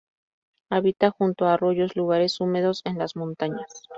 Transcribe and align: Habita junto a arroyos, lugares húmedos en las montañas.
Habita 0.71 1.11
junto 1.11 1.45
a 1.45 1.53
arroyos, 1.53 1.95
lugares 1.95 2.39
húmedos 2.39 2.81
en 2.85 2.97
las 2.97 3.15
montañas. 3.15 3.83